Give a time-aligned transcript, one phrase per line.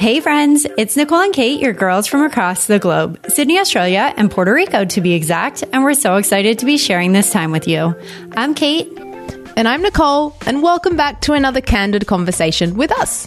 [0.00, 4.30] Hey friends, it's Nicole and Kate, your girls from across the globe, Sydney, Australia, and
[4.30, 7.68] Puerto Rico to be exact, and we're so excited to be sharing this time with
[7.68, 7.94] you.
[8.32, 8.90] I'm Kate.
[9.58, 13.26] And I'm Nicole, and welcome back to another candid conversation with us.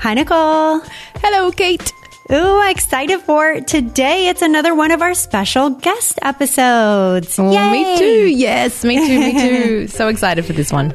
[0.00, 0.80] Hi, Nicole.
[1.16, 1.92] Hello, Kate.
[2.32, 4.28] Ooh, excited for today.
[4.28, 7.38] It's another one of our special guest episodes.
[7.38, 8.26] Oh, me too.
[8.26, 9.18] Yes, me too.
[9.18, 9.86] Me too.
[9.88, 10.94] so excited for this one.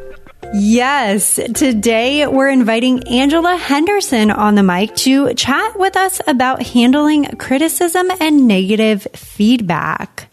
[0.55, 1.35] Yes.
[1.35, 8.09] Today we're inviting Angela Henderson on the mic to chat with us about handling criticism
[8.19, 10.28] and negative feedback.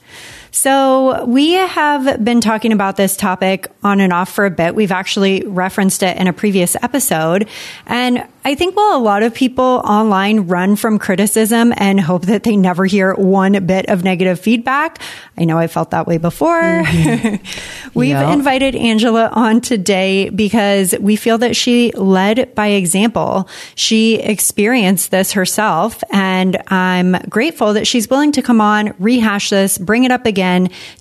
[0.57, 4.75] So we have been talking about this topic on and off for a bit.
[4.75, 7.47] We've actually referenced it in a previous episode.
[7.87, 12.43] And I think while a lot of people online run from criticism and hope that
[12.43, 14.99] they never hear one bit of negative feedback,
[15.37, 16.63] I know I felt that way before.
[16.63, 17.91] Mm-hmm.
[17.99, 18.33] We've yeah.
[18.33, 23.49] invited Angela on today because we feel that she led by example.
[23.75, 29.77] She experienced this herself, and I'm grateful that she's willing to come on, rehash this,
[29.77, 30.46] bring it up again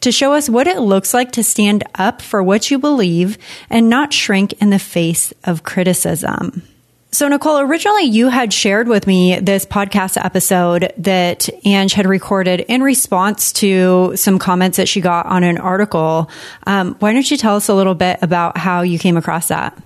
[0.02, 3.38] to show us what it looks like to stand up for what you believe
[3.70, 6.64] and not shrink in the face of criticism.
[7.16, 12.60] So, Nicole, originally you had shared with me this podcast episode that Ange had recorded
[12.60, 16.30] in response to some comments that she got on an article.
[16.68, 19.82] Um, why don't you tell us a little bit about how you came across that?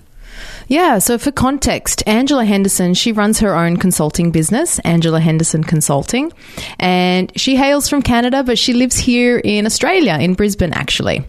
[0.70, 6.32] Yeah, so for context, Angela Henderson, she runs her own consulting business, Angela Henderson Consulting,
[6.78, 11.24] and she hails from Canada, but she lives here in Australia, in Brisbane, actually.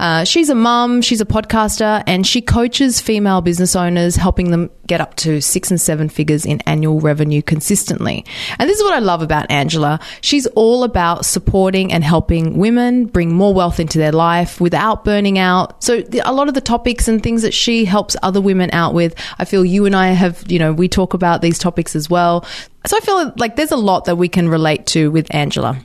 [0.00, 4.70] Uh, she's a mum, she's a podcaster, and she coaches female business owners, helping them
[4.86, 8.24] get up to six and seven figures in annual revenue consistently.
[8.58, 10.00] And this is what I love about Angela.
[10.20, 15.38] She's all about supporting and helping women bring more wealth into their life without burning
[15.38, 15.82] out.
[15.82, 19.14] So a lot of the topics and things that she helps other women out with.
[19.38, 22.44] I feel you and I have, you know, we talk about these topics as well.
[22.86, 25.78] So I feel like there's a lot that we can relate to with Angela.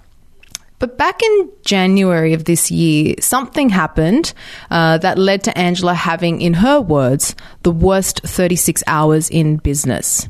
[0.82, 4.34] But back in January of this year, something happened
[4.72, 10.28] uh, that led to Angela having, in her words, the worst 36 hours in business.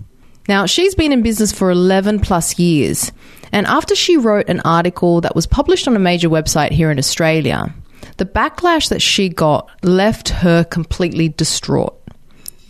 [0.50, 3.14] Now, she's been in business for 11 plus years.
[3.54, 7.00] And after she wrote an article that was published on a major website here in
[7.00, 7.74] Australia,
[8.18, 12.01] the backlash that she got left her completely distraught.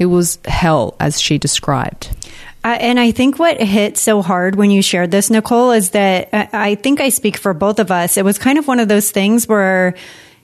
[0.01, 2.09] It was hell, as she described.
[2.63, 6.34] Uh, and I think what hit so hard when you shared this, Nicole, is that
[6.34, 8.17] uh, I think I speak for both of us.
[8.17, 9.94] It was kind of one of those things where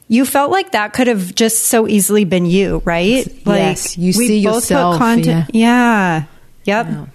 [0.07, 3.25] you felt like that could have just so easily been you, right?
[3.47, 5.00] Like yes, you see yourself.
[5.00, 6.25] Content, yeah.
[6.66, 6.84] yeah.
[6.84, 6.88] Yep.
[6.88, 7.06] Yeah.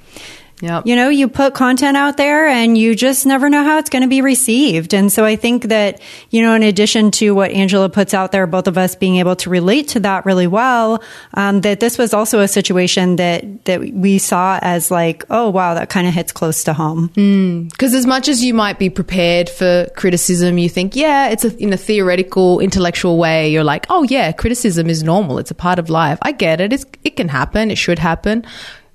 [0.62, 0.86] Yep.
[0.86, 4.02] You know, you put content out there and you just never know how it's going
[4.02, 4.94] to be received.
[4.94, 6.00] And so I think that,
[6.30, 9.34] you know, in addition to what Angela puts out there, both of us being able
[9.36, 11.02] to relate to that really well,
[11.34, 15.74] um, that this was also a situation that, that we saw as like, oh, wow,
[15.74, 17.08] that kind of hits close to home.
[17.08, 17.96] Because mm.
[17.96, 21.72] as much as you might be prepared for criticism, you think, yeah, it's a, in
[21.72, 23.50] a theoretical, intellectual way.
[23.50, 25.38] You're like, oh, yeah, criticism is normal.
[25.38, 26.20] It's a part of life.
[26.22, 26.72] I get it.
[26.72, 27.72] It's, it can happen.
[27.72, 28.46] It should happen.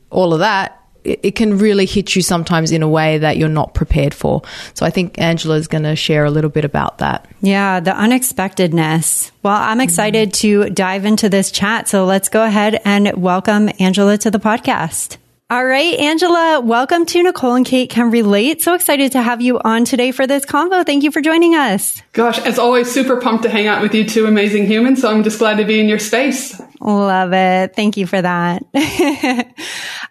[0.10, 0.77] All of that
[1.08, 4.42] it can really hit you sometimes in a way that you're not prepared for.
[4.74, 7.28] So I think Angela is going to share a little bit about that.
[7.42, 9.32] Yeah, the unexpectedness.
[9.44, 10.66] Well, I'm excited mm-hmm.
[10.66, 11.88] to dive into this chat.
[11.88, 15.18] So let's go ahead and welcome Angela to the podcast.
[15.50, 18.62] All right, Angela, welcome to Nicole and Kate Can Relate.
[18.62, 20.86] So excited to have you on today for this convo.
[20.86, 22.02] Thank you for joining us.
[22.18, 25.02] Gosh, as always, super pumped to hang out with you two amazing humans.
[25.02, 26.60] So I'm just glad to be in your space.
[26.82, 27.76] Love it.
[27.76, 28.64] Thank you for that.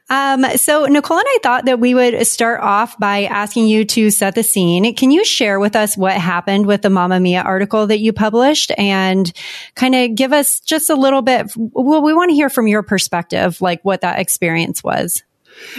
[0.09, 4.13] um, so Nicole and I thought that we would start off by asking you to
[4.13, 4.95] set the scene.
[4.95, 9.33] Can you share with us what happened with the Mamamia article that you published and
[9.75, 11.51] kind of give us just a little bit?
[11.57, 15.25] Well, we want to hear from your perspective, like what that experience was.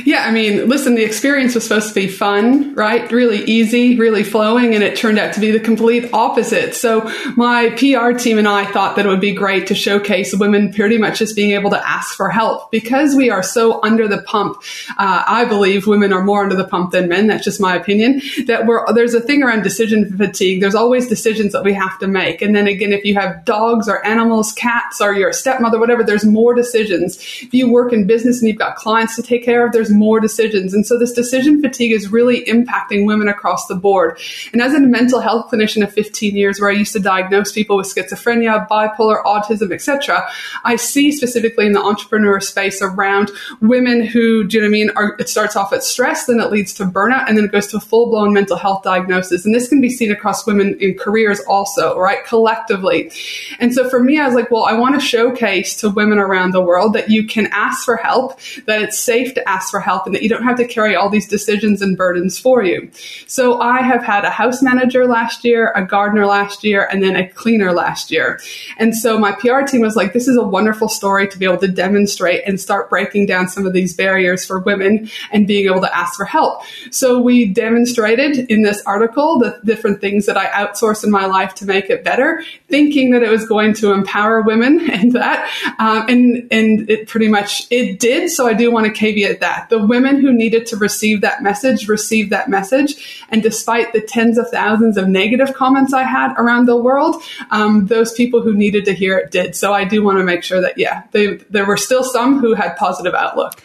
[0.05, 3.11] Yeah, I mean, listen, the experience was supposed to be fun, right?
[3.11, 6.75] Really easy, really flowing, and it turned out to be the complete opposite.
[6.75, 10.71] So my PR team and I thought that it would be great to showcase women
[10.71, 14.21] pretty much just being able to ask for help because we are so under the
[14.21, 14.57] pump.
[14.97, 17.27] Uh, I believe women are more under the pump than men.
[17.27, 18.21] That's just my opinion.
[18.45, 20.61] That we're there's a thing around decision fatigue.
[20.61, 23.87] There's always decisions that we have to make, and then again, if you have dogs
[23.87, 27.17] or animals, cats, or your stepmother, whatever, there's more decisions.
[27.41, 29.91] If you work in business and you've got clients to take care of of there's
[29.91, 30.73] more decisions.
[30.73, 34.19] And so this decision fatigue is really impacting women across the board.
[34.53, 37.77] And as a mental health clinician of 15 years where I used to diagnose people
[37.77, 40.27] with schizophrenia, bipolar, autism, etc.,
[40.63, 43.31] I see specifically in the entrepreneur space around
[43.61, 46.39] women who, do you know what I mean, are, it starts off at stress, then
[46.39, 49.45] it leads to burnout, and then it goes to a full blown mental health diagnosis.
[49.45, 52.23] And this can be seen across women in careers also, right?
[52.25, 53.11] Collectively.
[53.59, 56.51] And so for me, I was like, well, I want to showcase to women around
[56.51, 60.05] the world that you can ask for help, that it's safe to ask for help,
[60.05, 62.89] and that you don't have to carry all these decisions and burdens for you.
[63.27, 67.15] So I have had a house manager last year, a gardener last year, and then
[67.15, 68.39] a cleaner last year.
[68.77, 71.57] And so my PR team was like, this is a wonderful story to be able
[71.57, 75.81] to demonstrate and start breaking down some of these barriers for women and being able
[75.81, 76.63] to ask for help.
[76.91, 81.55] So we demonstrated in this article the different things that I outsource in my life
[81.55, 85.49] to make it better, thinking that it was going to empower women and that,
[85.79, 88.29] um, and and it pretty much it did.
[88.29, 91.87] So I do want to caveat that the women who needed to receive that message
[91.87, 96.65] received that message, and despite the tens of thousands of negative comments I had around
[96.65, 97.21] the world,
[97.51, 99.55] um, those people who needed to hear it did.
[99.55, 102.53] So I do want to make sure that yeah, they, there were still some who
[102.53, 103.61] had positive outlook.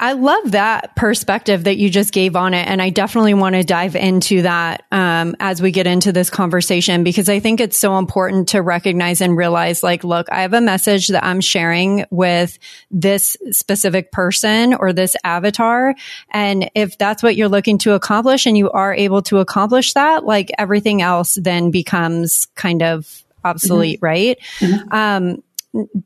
[0.00, 2.66] I love that perspective that you just gave on it.
[2.66, 7.04] And I definitely want to dive into that um, as we get into this conversation
[7.04, 10.60] because I think it's so important to recognize and realize like, look, I have a
[10.62, 12.58] message that I'm sharing with
[12.90, 15.94] this specific person or this avatar.
[16.30, 20.24] And if that's what you're looking to accomplish and you are able to accomplish that,
[20.24, 24.06] like everything else then becomes kind of obsolete, mm-hmm.
[24.06, 24.38] right?
[24.60, 24.94] Mm-hmm.
[24.94, 25.42] Um,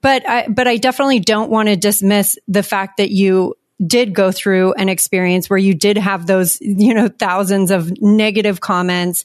[0.03, 3.55] but I, but I definitely don't want to dismiss the fact that you
[3.85, 8.61] did go through an experience where you did have those, you know, thousands of negative
[8.61, 9.25] comments,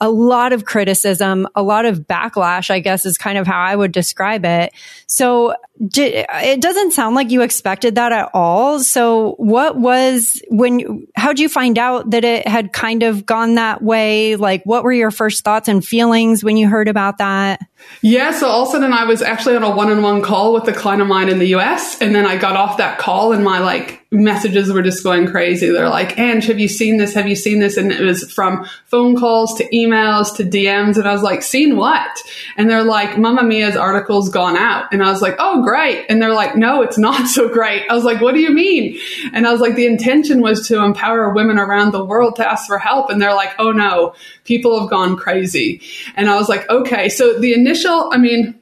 [0.00, 3.76] a lot of criticism, a lot of backlash, I guess is kind of how I
[3.76, 4.72] would describe it.
[5.06, 5.54] So
[5.86, 8.80] did, it doesn't sound like you expected that at all.
[8.80, 13.82] So what was when, how'd you find out that it had kind of gone that
[13.82, 14.36] way?
[14.36, 17.60] Like what were your first thoughts and feelings when you heard about that?
[18.02, 20.72] Yeah, so all of a sudden I was actually on a one-on-one call with a
[20.72, 23.58] client of mine in the US, and then I got off that call and my
[23.58, 25.70] like messages were just going crazy.
[25.70, 27.14] They're like, Ange, have you seen this?
[27.14, 27.76] Have you seen this?
[27.76, 30.96] And it was from phone calls to emails to DMs.
[30.96, 32.10] And I was like, seen what?
[32.56, 34.92] And they're like, Mamamia's article's gone out.
[34.92, 36.06] And I was like, oh, great.
[36.08, 37.84] And they're like, no, it's not so great.
[37.88, 38.98] I was like, what do you mean?
[39.32, 42.66] And I was like, the intention was to empower women around the world to ask
[42.66, 43.10] for help.
[43.10, 45.82] And they're like, oh no, people have gone crazy.
[46.16, 47.08] And I was like, okay.
[47.10, 47.69] So the initial,
[48.12, 48.60] I mean,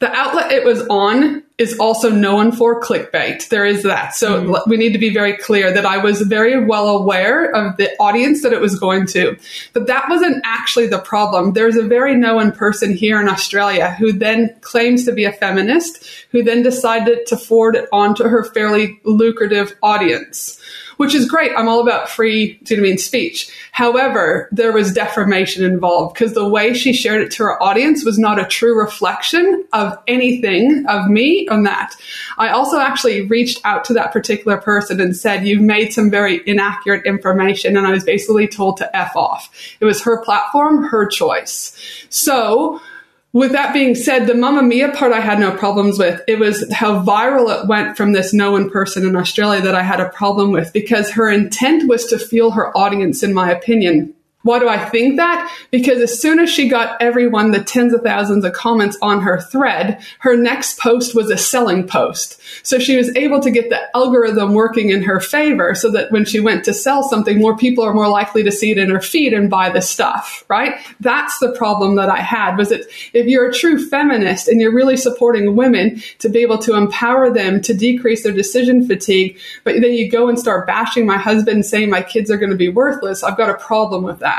[0.00, 3.46] the outlet it was on is also known for clickbait.
[3.50, 4.14] There is that.
[4.14, 4.66] So mm.
[4.66, 8.42] we need to be very clear that I was very well aware of the audience
[8.42, 9.36] that it was going to.
[9.74, 11.52] But that wasn't actually the problem.
[11.52, 16.02] There's a very known person here in Australia who then claims to be a feminist,
[16.30, 20.59] who then decided to forward it onto her fairly lucrative audience
[20.96, 21.52] which is great.
[21.56, 23.50] I'm all about free, do you know mean, speech.
[23.72, 28.18] However, there was defamation involved because the way she shared it to her audience was
[28.18, 31.94] not a true reflection of anything of me on that.
[32.38, 36.40] I also actually reached out to that particular person and said, you've made some very
[36.46, 37.76] inaccurate information.
[37.76, 39.50] And I was basically told to F off.
[39.80, 41.76] It was her platform, her choice.
[42.10, 42.80] So,
[43.32, 46.20] with that being said, the Mamamia part I had no problems with.
[46.26, 50.00] It was how viral it went from this known person in Australia that I had
[50.00, 54.14] a problem with because her intent was to fuel her audience, in my opinion.
[54.42, 55.54] Why do I think that?
[55.70, 59.38] Because as soon as she got everyone the tens of thousands of comments on her
[59.38, 62.40] thread, her next post was a selling post.
[62.62, 66.24] So she was able to get the algorithm working in her favor so that when
[66.24, 69.00] she went to sell something, more people are more likely to see it in her
[69.00, 70.80] feed and buy the stuff, right?
[71.00, 74.74] That's the problem that I had was that if you're a true feminist and you're
[74.74, 79.74] really supporting women to be able to empower them to decrease their decision fatigue, but
[79.82, 82.70] then you go and start bashing my husband saying my kids are going to be
[82.70, 84.29] worthless, I've got a problem with that.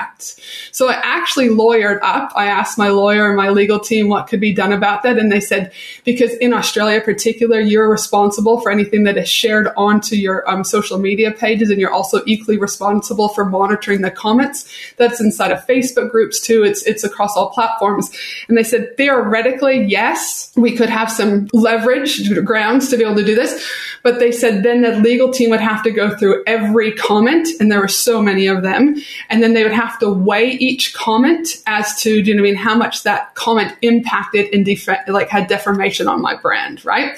[0.71, 2.31] So I actually lawyered up.
[2.35, 5.17] I asked my lawyer and my legal team what could be done about that.
[5.17, 5.71] And they said,
[6.03, 10.63] because in Australia in particular, you're responsible for anything that is shared onto your um,
[10.63, 11.69] social media pages.
[11.69, 14.71] And you're also equally responsible for monitoring the comments.
[14.97, 16.63] That's inside of Facebook groups too.
[16.63, 18.11] It's, it's across all platforms.
[18.47, 23.25] And they said, theoretically, yes, we could have some leverage grounds to be able to
[23.25, 23.67] do this.
[24.03, 27.47] But they said then the legal team would have to go through every comment.
[27.59, 28.95] And there were so many of them.
[29.29, 32.49] And then they would have to weigh each comment as to, do you know what
[32.49, 36.83] I mean, how much that comment impacted and def- like had deformation on my brand,
[36.85, 37.17] right?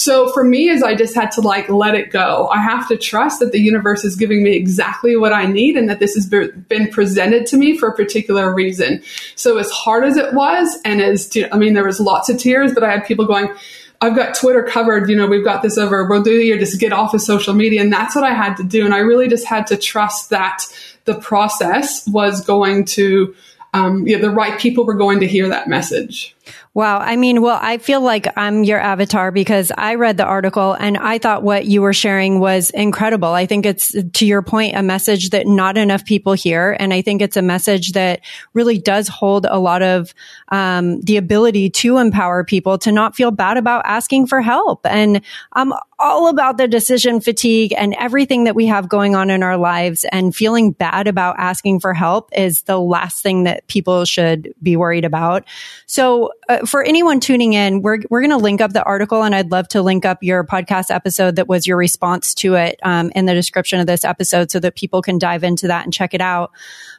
[0.00, 2.48] So for me, is I just had to like let it go.
[2.48, 5.90] I have to trust that the universe is giving me exactly what I need and
[5.90, 9.02] that this has been presented to me for a particular reason.
[9.34, 12.72] So as hard as it was, and as I mean, there was lots of tears,
[12.72, 13.54] but I had people going,
[14.00, 15.08] I've got Twitter covered.
[15.10, 16.06] You know, we've got this over.
[16.06, 16.58] We'll do.
[16.58, 17.82] Just get off of social media.
[17.82, 18.84] And that's what I had to do.
[18.84, 20.64] And I really just had to trust that
[21.04, 23.34] the process was going to,
[23.74, 26.34] um, yeah, the right people were going to hear that message.
[26.74, 26.98] Wow.
[26.98, 30.96] I mean, well, I feel like I'm your avatar because I read the article and
[30.96, 33.28] I thought what you were sharing was incredible.
[33.28, 36.76] I think it's, to your point, a message that not enough people hear.
[36.78, 38.20] And I think it's a message that
[38.54, 40.14] really does hold a lot of
[40.48, 44.86] um, the ability to empower people to not feel bad about asking for help.
[44.86, 49.42] And I'm all about the decision fatigue and everything that we have going on in
[49.42, 54.04] our lives and feeling bad about asking for help is the last thing that people
[54.04, 55.44] should be worried about.
[55.86, 59.36] So uh, for anyone tuning in, we're, we're going to link up the article and
[59.36, 63.12] I'd love to link up your podcast episode that was your response to it um,
[63.14, 66.12] in the description of this episode so that people can dive into that and check
[66.12, 66.50] it out.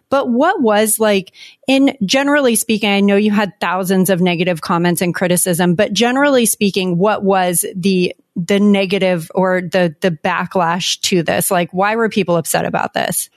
[0.09, 1.33] But what was like
[1.67, 6.45] in generally speaking, I know you had thousands of negative comments and criticism, but generally
[6.45, 11.51] speaking, what was the the negative or the the backlash to this?
[11.51, 13.29] Like why were people upset about this?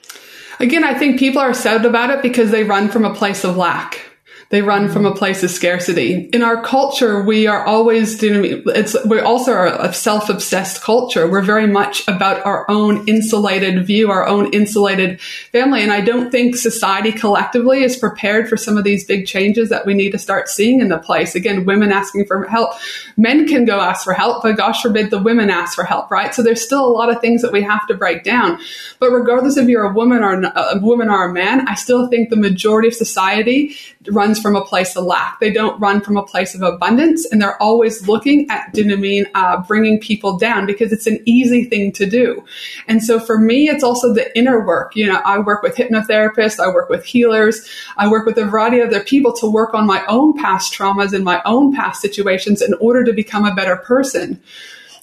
[0.61, 3.57] Again, I think people are upset about it because they run from a place of
[3.57, 4.14] lack.
[4.49, 6.29] They run from a place of scarcity.
[6.31, 11.27] In our culture, we are always doing, it's, we also are a self-obsessed culture.
[11.27, 15.19] We're very much about our own insulated view, our own insulated
[15.51, 15.81] family.
[15.81, 19.85] And I don't think society collectively is prepared for some of these big changes that
[19.85, 21.33] we need to start seeing in the place.
[21.33, 22.73] Again, women asking for help.
[23.17, 26.35] Men can go ask for help, but gosh forbid the women ask for help, right?
[26.35, 28.59] So there's still a lot of things that we have to break down.
[28.99, 32.29] But regardless if you're a woman or a woman or a man, I still think
[32.29, 33.75] the majority of society
[34.09, 35.39] runs from a place of lack.
[35.39, 39.61] They don't run from a place of abundance, and they're always looking at dinamine, uh,
[39.63, 42.43] bringing people down because it's an easy thing to do.
[42.87, 44.95] And so for me, it's also the inner work.
[44.95, 48.79] You know, I work with hypnotherapists, I work with healers, I work with a variety
[48.79, 52.61] of other people to work on my own past traumas and my own past situations
[52.61, 54.41] in order to become a better person.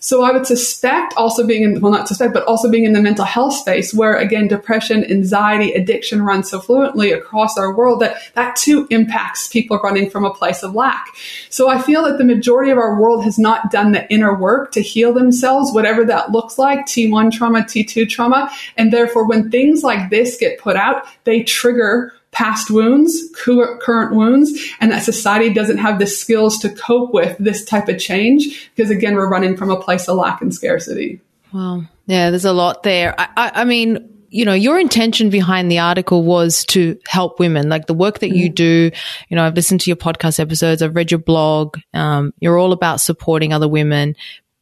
[0.02, 3.00] So I would suspect also being in, well, not suspect, but also being in the
[3.00, 8.16] mental health space where again, depression, anxiety, addiction run so fluently across our world that
[8.34, 11.06] that too impacts people running from a place of lack.
[11.50, 14.72] So I feel that the majority of our world has not done the inner work
[14.72, 18.50] to heal themselves, whatever that looks like, T1 trauma, T2 trauma.
[18.76, 24.50] And therefore, when things like this get put out, they trigger past wounds, current wounds,
[24.80, 28.90] and that society doesn't have the skills to cope with this type of change because
[28.90, 31.20] again, we're running from a place of lack and scarcity.
[31.52, 31.84] Wow.
[32.06, 33.14] Yeah, there's a lot there.
[33.18, 37.68] I, I, I mean, you know, your intention behind the article was to help women,
[37.68, 38.54] like the work that you mm.
[38.54, 38.90] do.
[39.28, 41.76] You know, I've listened to your podcast episodes, I've read your blog.
[41.92, 44.16] Um, you're all about supporting other women.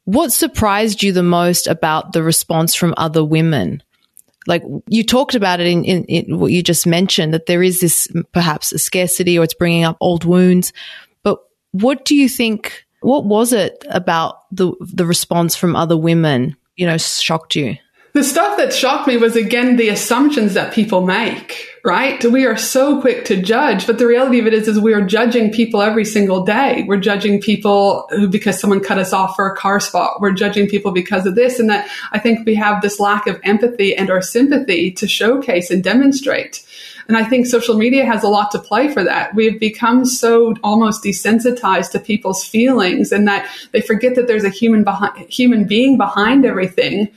[0.06, 3.84] What surprised you the most about the response from other women?
[4.46, 7.80] Like you talked about it in, in, in, what you just mentioned that there is
[7.80, 10.72] this perhaps a scarcity or it's bringing up old wounds.
[11.22, 11.38] But
[11.72, 16.86] what do you think what was it about the the response from other women you
[16.86, 17.76] know shocked you?
[18.12, 22.22] The stuff that shocked me was again the assumptions that people make, right?
[22.24, 25.00] We are so quick to judge, but the reality of it is, is we are
[25.00, 26.84] judging people every single day.
[26.86, 30.20] We're judging people because someone cut us off for a car spot.
[30.20, 31.58] We're judging people because of this.
[31.58, 35.70] And that I think we have this lack of empathy and our sympathy to showcase
[35.70, 36.62] and demonstrate.
[37.08, 39.34] And I think social media has a lot to play for that.
[39.34, 44.48] We've become so almost desensitized to people's feelings and that they forget that there's a
[44.48, 47.08] human behind, human being behind everything.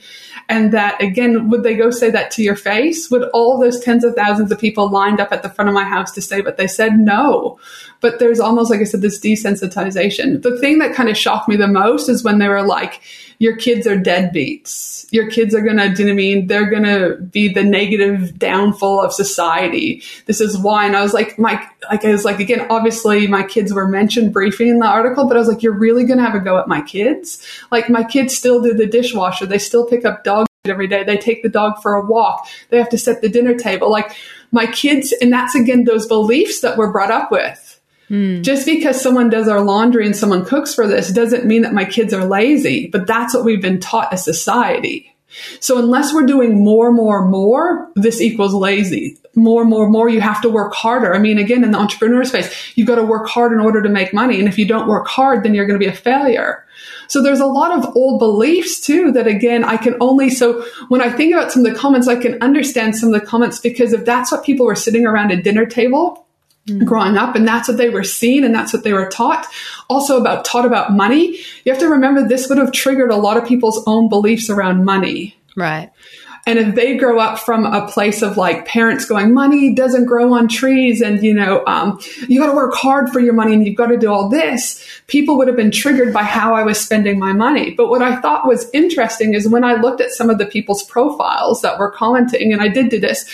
[0.48, 3.10] And that again, would they go say that to your face?
[3.10, 5.84] Would all those tens of thousands of people lined up at the front of my
[5.84, 6.98] house to say what they said?
[6.98, 7.58] No.
[8.00, 10.42] But there's almost, like I said, this desensitization.
[10.42, 13.00] The thing that kind of shocked me the most is when they were like,
[13.38, 15.06] your kids are deadbeats.
[15.10, 16.46] Your kids are going to, do you know I mean?
[16.46, 20.02] They're going to be the negative downfall of society.
[20.26, 20.86] This is why.
[20.86, 24.32] And I was like, my, like, I was like, again, obviously my kids were mentioned
[24.32, 26.58] briefly in the article, but I was like, you're really going to have a go
[26.58, 27.44] at my kids?
[27.70, 29.46] Like my kids still do the dishwasher.
[29.46, 30.24] They still pick up
[30.66, 31.04] every day.
[31.04, 32.48] They take the dog for a walk.
[32.70, 33.90] They have to set the dinner table.
[33.90, 34.16] Like
[34.50, 37.80] my kids, and that's again those beliefs that we're brought up with.
[38.08, 38.42] Mm.
[38.42, 41.84] Just because someone does our laundry and someone cooks for this doesn't mean that my
[41.84, 45.13] kids are lazy, but that's what we've been taught as society.
[45.60, 49.18] So unless we're doing more, more, more, this equals lazy.
[49.34, 51.12] More, more, more, you have to work harder.
[51.12, 53.88] I mean, again, in the entrepreneur space, you've got to work hard in order to
[53.88, 54.38] make money.
[54.38, 56.64] And if you don't work hard, then you're going to be a failure.
[57.08, 61.00] So there's a lot of old beliefs too that again, I can only, so when
[61.00, 63.92] I think about some of the comments, I can understand some of the comments because
[63.92, 66.23] if that's what people were sitting around a dinner table
[66.66, 66.86] Mm.
[66.86, 69.46] growing up and that's what they were seeing and that's what they were taught
[69.90, 73.36] also about taught about money you have to remember this would have triggered a lot
[73.36, 75.90] of people's own beliefs around money right
[76.46, 80.34] And if they grow up from a place of like parents going, money doesn't grow
[80.34, 83.66] on trees and, you know, um, you got to work hard for your money and
[83.66, 86.78] you've got to do all this, people would have been triggered by how I was
[86.78, 87.70] spending my money.
[87.70, 90.82] But what I thought was interesting is when I looked at some of the people's
[90.82, 93.24] profiles that were commenting, and I did do this,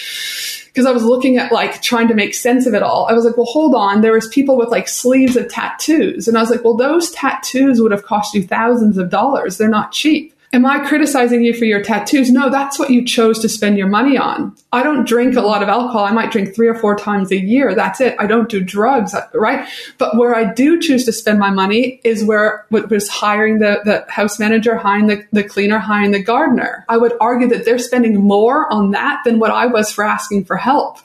[0.70, 3.06] because I was looking at like trying to make sense of it all.
[3.08, 4.00] I was like, well, hold on.
[4.00, 6.28] There was people with like sleeves of tattoos.
[6.28, 9.58] And I was like, well, those tattoos would have cost you thousands of dollars.
[9.58, 10.32] They're not cheap.
[10.52, 12.28] Am I criticizing you for your tattoos?
[12.28, 14.56] No, that's what you chose to spend your money on.
[14.72, 16.04] I don't drink a lot of alcohol.
[16.04, 17.72] I might drink three or four times a year.
[17.72, 18.16] That's it.
[18.18, 19.68] I don't do drugs, right?
[19.98, 23.80] But where I do choose to spend my money is where what was hiring the,
[23.84, 26.84] the house manager, hiring the, the cleaner, hiring the gardener.
[26.88, 30.46] I would argue that they're spending more on that than what I was for asking
[30.46, 30.98] for help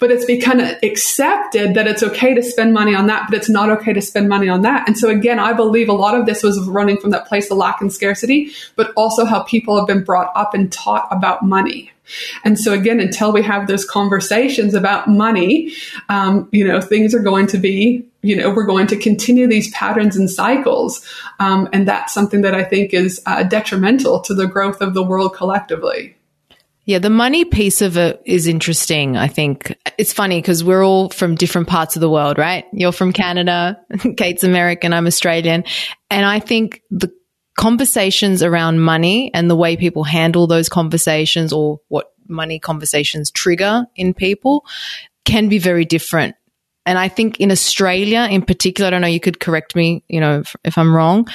[0.00, 3.70] but it's become accepted that it's okay to spend money on that, but it's not
[3.70, 4.88] okay to spend money on that.
[4.88, 7.58] And so again, I believe a lot of this was running from that place of
[7.58, 11.92] lack and scarcity, but also how people have been brought up and taught about money.
[12.42, 15.72] And so again, until we have those conversations about money,
[16.08, 19.70] um, you know, things are going to be, you know, we're going to continue these
[19.72, 21.06] patterns and cycles.
[21.38, 25.04] Um, and that's something that I think is uh, detrimental to the growth of the
[25.04, 26.16] world collectively.
[26.86, 29.16] Yeah, the money piece of it is interesting.
[29.16, 32.64] I think it's funny because we're all from different parts of the world, right?
[32.72, 33.78] You're from Canada,
[34.16, 35.64] Kate's American, I'm Australian.
[36.10, 37.12] And I think the
[37.58, 43.84] conversations around money and the way people handle those conversations or what money conversations trigger
[43.94, 44.64] in people
[45.26, 46.34] can be very different.
[46.86, 50.20] And I think in Australia in particular, I don't know, you could correct me, you
[50.20, 51.28] know, if, if I'm wrong.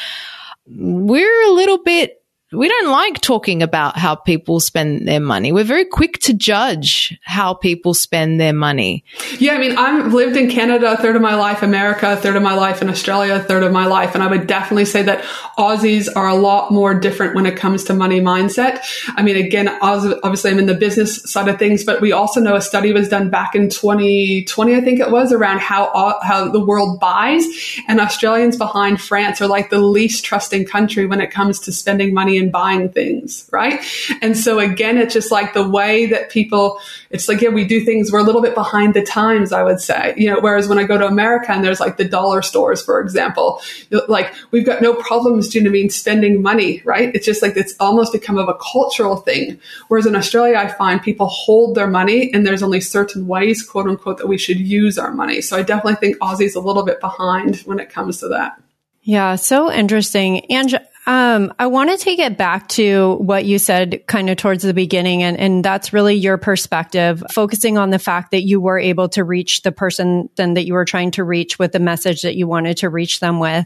[0.65, 2.19] We're a little bit
[2.55, 5.51] we don't like talking about how people spend their money.
[5.51, 9.03] We're very quick to judge how people spend their money.
[9.39, 12.35] Yeah, I mean, I've lived in Canada a third of my life, America a third
[12.35, 14.15] of my life, and Australia a third of my life.
[14.15, 15.23] And I would definitely say that
[15.57, 18.79] Aussies are a lot more different when it comes to money mindset.
[19.15, 22.55] I mean, again, obviously I'm in the business side of things, but we also know
[22.55, 26.63] a study was done back in 2020, I think it was, around how, how the
[26.63, 27.45] world buys.
[27.87, 32.13] And Australians behind France are like the least trusting country when it comes to spending
[32.13, 33.83] money in buying things, right?
[34.21, 37.83] And so again, it's just like the way that people, it's like, yeah, we do
[37.83, 40.77] things, we're a little bit behind the times, I would say, you know, whereas when
[40.77, 43.61] I go to America and there's like the dollar stores, for example,
[44.07, 47.13] like we've got no problems, do you know I mean, spending money, right?
[47.13, 49.59] It's just like, it's almost become of a cultural thing.
[49.87, 53.87] Whereas in Australia, I find people hold their money and there's only certain ways, quote
[53.87, 55.41] unquote, that we should use our money.
[55.41, 58.61] So I definitely think Aussie's a little bit behind when it comes to that.
[59.01, 60.51] Yeah, so interesting.
[60.51, 64.63] And um, I want to take it back to what you said kind of towards
[64.63, 68.79] the beginning, and, and that's really your perspective, focusing on the fact that you were
[68.79, 72.23] able to reach the person then that you were trying to reach with the message
[72.23, 73.65] that you wanted to reach them with.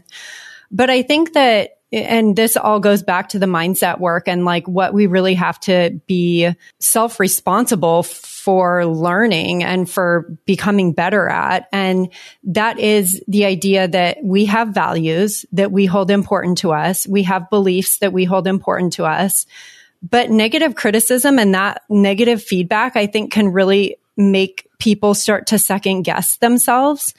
[0.70, 4.68] But I think that and this all goes back to the mindset work and like
[4.68, 6.48] what we really have to be
[6.78, 8.04] self responsible
[8.40, 11.68] for learning and for becoming better at.
[11.72, 12.08] And
[12.44, 17.06] that is the idea that we have values that we hold important to us.
[17.06, 19.46] We have beliefs that we hold important to us.
[20.02, 25.58] But negative criticism and that negative feedback, I think can really make people start to
[25.58, 27.12] second guess themselves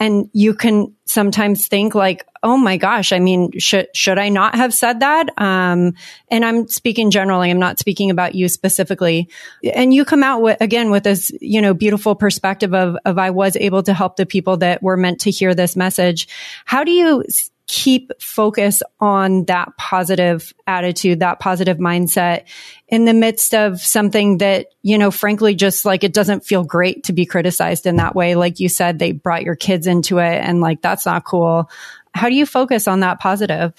[0.00, 4.54] and you can sometimes think like, oh my gosh, I mean, should, should I not
[4.54, 5.28] have said that?
[5.38, 5.94] Um,
[6.30, 7.50] and I'm speaking generally.
[7.50, 9.28] I'm not speaking about you specifically.
[9.74, 13.30] And you come out with, again, with this, you know, beautiful perspective of, of I
[13.30, 16.28] was able to help the people that were meant to hear this message.
[16.64, 17.24] How do you
[17.68, 22.44] keep focus on that positive attitude, that positive mindset
[22.88, 27.04] in the midst of something that, you know, frankly, just like it doesn't feel great
[27.04, 28.34] to be criticized in that way.
[28.34, 31.70] Like you said, they brought your kids into it and like that's not cool.
[32.14, 33.72] How do you focus on that positive?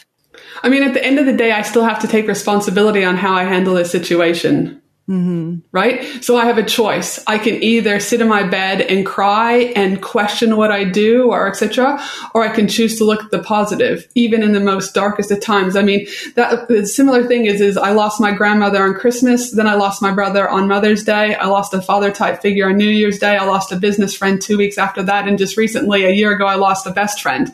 [0.64, 3.18] I mean, at the end of the day, I still have to take responsibility on
[3.18, 4.82] how I handle this situation.
[5.10, 5.62] Mm-hmm.
[5.72, 6.24] Right?
[6.24, 7.20] So I have a choice.
[7.26, 11.48] I can either sit in my bed and cry and question what I do or
[11.48, 12.00] etc.
[12.36, 15.42] Or I can choose to look at the positive, even in the most darkest of
[15.42, 15.76] times.
[15.76, 19.52] I mean, that the similar thing is, is I lost my grandmother on Christmas.
[19.52, 21.34] Then I lost my brother on Mother's Day.
[21.34, 23.36] I lost a father type figure on New Year's Day.
[23.36, 25.28] I lost a business friend two weeks after that.
[25.28, 27.52] And just recently, a year ago, I lost a best friend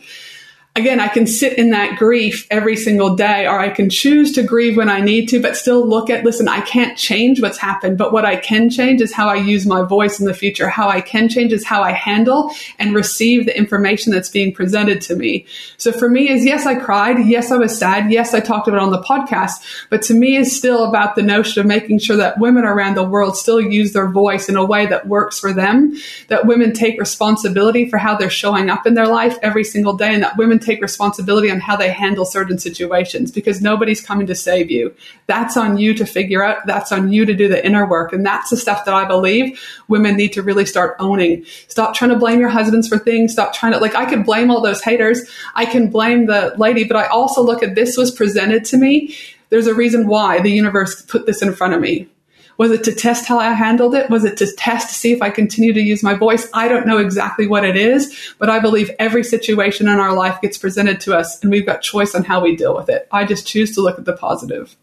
[0.75, 4.43] again, I can sit in that grief every single day, or I can choose to
[4.43, 7.97] grieve when I need to, but still look at, listen, I can't change what's happened,
[7.97, 10.67] but what I can change is how I use my voice in the future.
[10.67, 15.01] How I can change is how I handle and receive the information that's being presented
[15.03, 15.45] to me.
[15.77, 17.25] So for me is yes, I cried.
[17.25, 18.11] Yes, I was sad.
[18.11, 21.21] Yes, I talked about it on the podcast, but to me is still about the
[21.21, 24.65] notion of making sure that women around the world still use their voice in a
[24.65, 25.95] way that works for them,
[26.27, 30.13] that women take responsibility for how they're showing up in their life every single day
[30.13, 34.35] and that women take responsibility on how they handle certain situations because nobody's coming to
[34.35, 34.93] save you.
[35.27, 36.65] That's on you to figure out.
[36.65, 38.13] That's on you to do the inner work.
[38.13, 41.45] And that's the stuff that I believe women need to really start owning.
[41.67, 43.31] Stop trying to blame your husbands for things.
[43.31, 45.21] Stop trying to, like, I can blame all those haters.
[45.53, 49.15] I can blame the lady, but I also look at this was presented to me.
[49.49, 52.09] There's a reason why the universe put this in front of me
[52.57, 54.09] was it to test how I handled it?
[54.09, 56.47] Was it to test to see if I continue to use my voice?
[56.53, 60.41] I don't know exactly what it is, but I believe every situation in our life
[60.41, 63.07] gets presented to us and we've got choice on how we deal with it.
[63.11, 64.75] I just choose to look at the positive.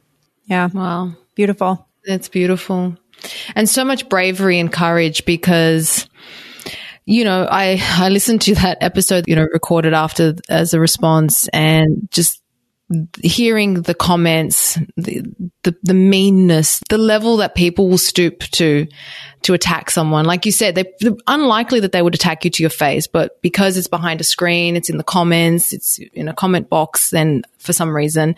[0.46, 0.68] Yeah.
[0.72, 1.12] Wow.
[1.34, 1.86] Beautiful.
[2.04, 2.96] That's beautiful.
[3.54, 6.08] And so much bravery and courage because
[7.04, 11.48] you know, I I listened to that episode, you know, recorded after as a response
[11.48, 12.41] and just
[13.22, 15.22] hearing the comments, the,
[15.62, 18.86] the, the meanness, the level that people will stoop to
[19.42, 20.24] to attack someone.
[20.24, 23.40] Like you said, they, are unlikely that they would attack you to your face, but
[23.42, 27.42] because it's behind a screen, it's in the comments, it's in a comment box, then
[27.58, 28.36] for some reason,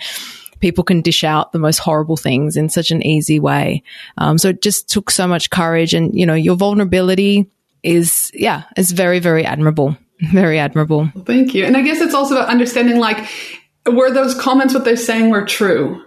[0.61, 3.83] people can dish out the most horrible things in such an easy way.
[4.16, 7.50] Um, so it just took so much courage, and you know, your vulnerability
[7.83, 9.96] is yeah, is very very admirable.
[10.33, 11.11] Very admirable.
[11.26, 11.64] Thank you.
[11.64, 13.28] And I guess it's also about understanding like
[13.86, 16.02] were those comments what they're saying were true?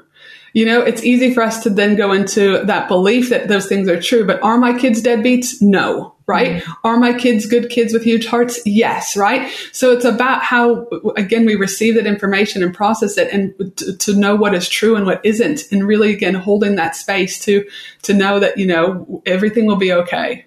[0.53, 3.87] You know, it's easy for us to then go into that belief that those things
[3.87, 5.61] are true, but are my kids deadbeats?
[5.61, 6.63] No, right?
[6.63, 6.71] Mm-hmm.
[6.83, 8.59] Are my kids good kids with huge hearts?
[8.65, 9.51] Yes, right?
[9.71, 14.15] So it's about how, again, we receive that information and process it and to, to
[14.15, 15.71] know what is true and what isn't.
[15.71, 17.63] And really, again, holding that space to,
[18.03, 20.45] to know that, you know, everything will be okay.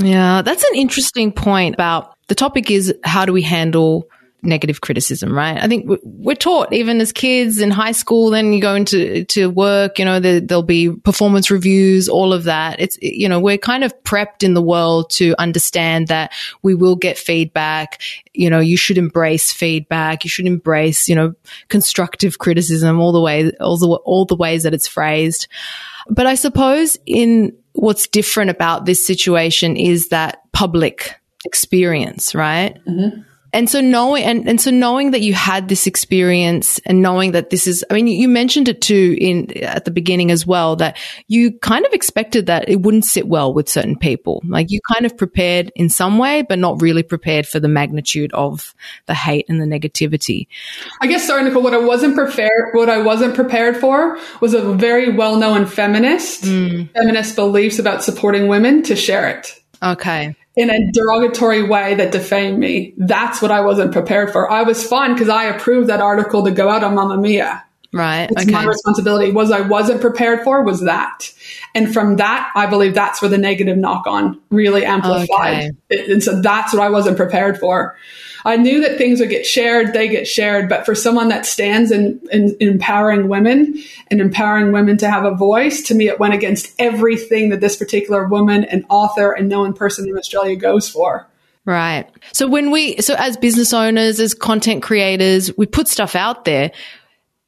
[0.00, 4.08] Yeah, that's an interesting point about the topic is how do we handle
[4.42, 5.60] negative criticism, right?
[5.60, 9.50] I think we're taught even as kids in high school, then you go into to
[9.50, 12.80] work, you know, there, will be performance reviews, all of that.
[12.80, 16.94] It's, you know, we're kind of prepped in the world to understand that we will
[16.94, 18.00] get feedback.
[18.32, 20.24] You know, you should embrace feedback.
[20.24, 21.34] You should embrace, you know,
[21.68, 25.48] constructive criticism all the way, all the, all the ways that it's phrased.
[26.08, 32.78] But I suppose in what's different about this situation is that public experience, right?
[32.86, 37.32] Mm-hmm and so knowing and, and so knowing that you had this experience and knowing
[37.32, 40.76] that this is i mean you mentioned it too in at the beginning as well
[40.76, 44.42] that you kind of expected that it wouldn't sit well with certain people.
[44.46, 48.32] Like you kind of prepared in some way but not really prepared for the magnitude
[48.32, 48.74] of
[49.06, 50.46] the hate and the negativity.
[51.00, 54.72] I guess sorry nicole what i wasn't prepared what i wasn't prepared for was a
[54.72, 56.90] very well-known feminist mm.
[56.92, 59.60] feminist beliefs about supporting women to share it.
[59.82, 62.92] Okay in a derogatory way that defamed me.
[62.96, 64.50] That's what I wasn't prepared for.
[64.50, 67.62] I was fine because I approved that article to go out on Mamamia.
[67.92, 68.30] Right.
[68.30, 68.50] It's okay.
[68.50, 69.32] my responsibility.
[69.32, 71.32] Was I wasn't prepared for was that.
[71.74, 75.74] And from that, I believe that's where the negative knock on really amplified.
[75.90, 76.12] Okay.
[76.12, 77.96] And so that's what I wasn't prepared for.
[78.44, 81.90] I knew that things would get shared, they get shared, but for someone that stands
[81.90, 86.20] in, in, in, empowering women and empowering women to have a voice, to me, it
[86.20, 90.88] went against everything that this particular woman and author and known person in Australia goes
[90.88, 91.26] for.
[91.64, 92.08] Right.
[92.32, 96.70] So when we, so as business owners, as content creators, we put stuff out there.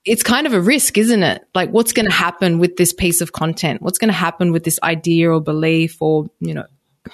[0.05, 1.43] It's kind of a risk, isn't it?
[1.55, 3.83] Like, what's going to happen with this piece of content?
[3.83, 6.65] What's going to happen with this idea or belief or, you know,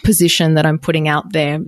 [0.03, 1.61] position that I'm putting out there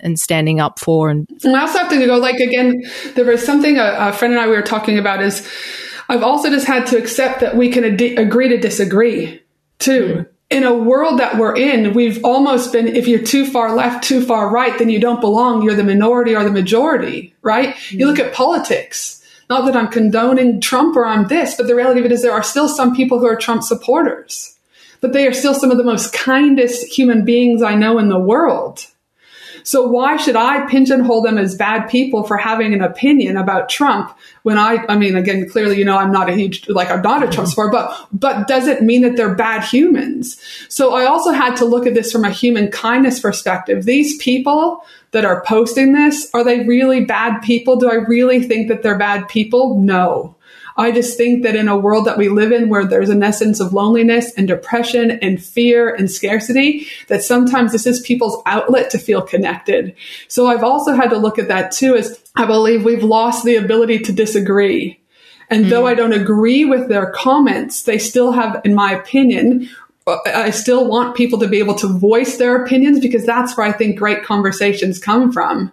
[0.00, 1.10] and, standing up for.
[1.10, 2.82] And, and I also have to go like again,
[3.14, 5.48] there was something a, a, friend and I we were talking about is
[6.08, 9.42] I've also just had to accept that we can ad- agree to disagree
[9.78, 10.06] too.
[10.06, 10.22] Mm-hmm.
[10.48, 14.24] In a world that we're in, we've almost been, if you're too far left, too
[14.24, 15.62] far right, then you don't belong.
[15.62, 17.74] You're the minority or the majority, right?
[17.74, 17.98] Mm-hmm.
[17.98, 19.25] You look at politics.
[19.48, 22.32] Not that I'm condoning Trump or I'm this, but the reality of it is there
[22.32, 24.56] are still some people who are Trump supporters
[25.00, 28.18] but they are still some of the most kindest human beings I know in the
[28.18, 28.86] world.
[29.62, 34.16] So why should I pigeonhole them as bad people for having an opinion about Trump
[34.44, 37.24] when I, I mean, again, clearly, you know, I'm not a huge, like, I'm not
[37.24, 40.40] a Trump supporter, but, but does it mean that they're bad humans?
[40.68, 43.84] So I also had to look at this from a human kindness perspective.
[43.84, 44.84] These people
[45.16, 47.76] that are posting this, are they really bad people?
[47.76, 49.80] Do I really think that they're bad people?
[49.80, 50.36] No.
[50.76, 53.58] I just think that in a world that we live in where there's an essence
[53.58, 58.98] of loneliness and depression and fear and scarcity, that sometimes this is people's outlet to
[58.98, 59.96] feel connected.
[60.28, 63.56] So I've also had to look at that too as I believe we've lost the
[63.56, 65.00] ability to disagree.
[65.48, 65.70] And mm-hmm.
[65.70, 69.70] though I don't agree with their comments, they still have, in my opinion,
[70.06, 73.72] I still want people to be able to voice their opinions because that's where I
[73.72, 75.72] think great conversations come from.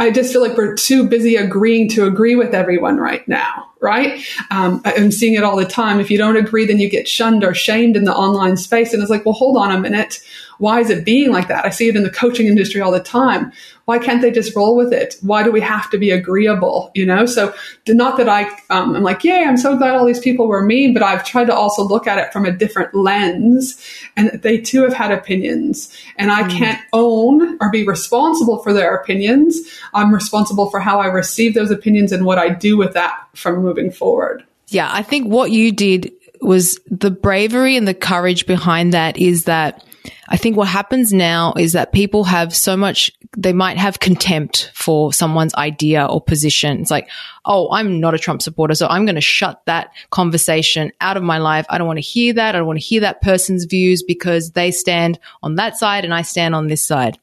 [0.00, 4.24] I just feel like we're too busy agreeing to agree with everyone right now right?
[4.50, 5.98] Um, I'm seeing it all the time.
[5.98, 8.94] If you don't agree, then you get shunned or shamed in the online space.
[8.94, 10.20] And it's like, well, hold on a minute.
[10.58, 11.66] Why is it being like that?
[11.66, 13.52] I see it in the coaching industry all the time.
[13.84, 15.16] Why can't they just roll with it?
[15.22, 16.90] Why do we have to be agreeable?
[16.94, 17.54] You know, so
[17.88, 20.94] not that I, um, I'm like, yay, I'm so glad all these people were mean,
[20.94, 23.80] but I've tried to also look at it from a different lens
[24.16, 26.50] and they too have had opinions and I mm.
[26.50, 29.58] can't own or be responsible for their opinions.
[29.94, 33.62] I'm responsible for how I receive those opinions and what I do with that from
[33.62, 34.44] moving forward.
[34.68, 34.88] Yeah.
[34.92, 39.84] I think what you did was the bravery and the courage behind that is that
[40.28, 44.70] I think what happens now is that people have so much, they might have contempt
[44.74, 46.80] for someone's idea or position.
[46.80, 47.08] It's like,
[47.44, 51.22] oh, I'm not a Trump supporter, so I'm going to shut that conversation out of
[51.22, 51.66] my life.
[51.68, 52.54] I don't want to hear that.
[52.54, 56.14] I don't want to hear that person's views because they stand on that side and
[56.14, 57.18] I stand on this side.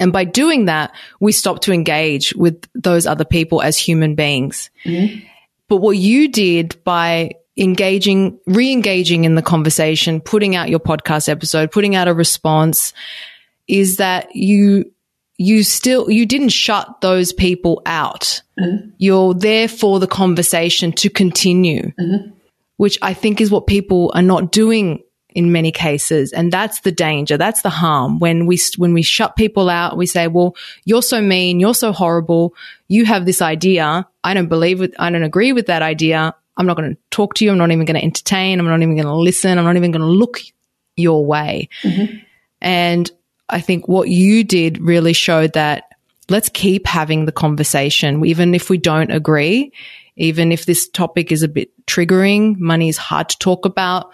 [0.00, 4.70] And by doing that, we stop to engage with those other people as human beings.
[4.84, 5.24] Mm-hmm.
[5.68, 11.70] But what you did by engaging, re-engaging in the conversation, putting out your podcast episode,
[11.70, 12.92] putting out a response
[13.68, 14.90] is that you,
[15.36, 18.42] you still, you didn't shut those people out.
[18.60, 18.90] Mm-hmm.
[18.98, 22.30] You're there for the conversation to continue, mm-hmm.
[22.76, 26.32] which I think is what people are not doing in many cases.
[26.32, 27.36] And that's the danger.
[27.36, 31.20] That's the harm when we, when we shut people out, we say, well, you're so
[31.20, 31.58] mean.
[31.58, 32.54] You're so horrible.
[32.86, 34.06] You have this idea.
[34.22, 34.94] I don't believe it.
[34.98, 36.34] I don't agree with that idea.
[36.56, 37.50] I'm not going to talk to you.
[37.50, 38.58] I'm not even going to entertain.
[38.60, 39.58] I'm not even going to listen.
[39.58, 40.40] I'm not even going to look
[40.96, 41.68] your way.
[41.82, 42.18] Mm-hmm.
[42.60, 43.10] And
[43.48, 45.84] I think what you did really showed that
[46.30, 49.72] let's keep having the conversation, even if we don't agree,
[50.16, 54.12] even if this topic is a bit triggering, money is hard to talk about.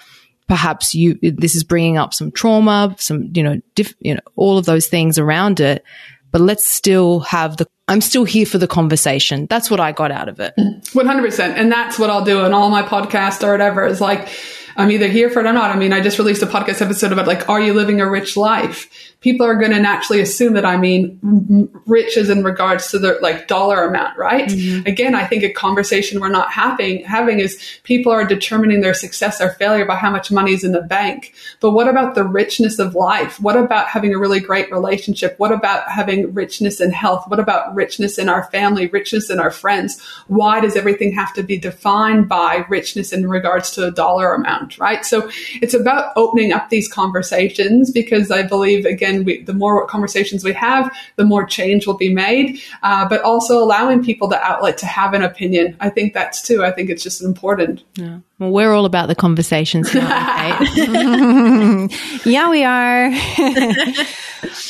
[0.48, 4.58] Perhaps you, this is bringing up some trauma, some, you know, diff, you know, all
[4.58, 5.84] of those things around it
[6.30, 9.48] but let's still have the I'm still here for the conversation.
[9.50, 10.54] That's what I got out of it.
[10.56, 11.40] 100%.
[11.40, 14.28] And that's what I'll do in all my podcasts or whatever is like,
[14.76, 15.74] I'm either here for it or not.
[15.74, 18.36] I mean, I just released a podcast episode about like, are you living a rich
[18.36, 19.09] life?
[19.20, 23.18] People are going to naturally assume that I mean rich is in regards to the
[23.20, 24.48] like dollar amount, right?
[24.48, 24.86] Mm-hmm.
[24.86, 29.40] Again, I think a conversation we're not having having is people are determining their success
[29.40, 31.34] or failure by how much money is in the bank.
[31.60, 33.40] But what about the richness of life?
[33.40, 35.34] What about having a really great relationship?
[35.38, 37.24] What about having richness in health?
[37.28, 40.00] What about richness in our family, richness in our friends?
[40.28, 44.60] Why does everything have to be defined by richness in regards to a dollar amount?
[44.78, 45.04] right?
[45.04, 45.30] So
[45.60, 50.52] it's about opening up these conversations because I believe, again, we, the more conversations we
[50.52, 54.86] have, the more change will be made, uh, but also allowing people the outlet to
[54.86, 55.76] have an opinion.
[55.80, 56.64] I think that's too.
[56.64, 57.82] I think it's just important.
[57.94, 58.18] Yeah.
[58.40, 60.08] Well, we're all about the conversations now,
[62.24, 63.10] yeah, we are.